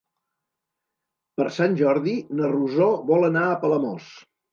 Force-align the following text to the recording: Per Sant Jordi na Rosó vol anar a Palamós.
Per 1.39 1.45
Sant 1.57 1.75
Jordi 1.81 2.13
na 2.39 2.49
Rosó 2.53 2.87
vol 3.11 3.27
anar 3.29 3.45
a 3.51 3.61
Palamós. 3.65 4.09